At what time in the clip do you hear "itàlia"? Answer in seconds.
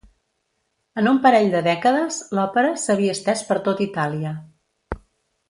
3.87-4.35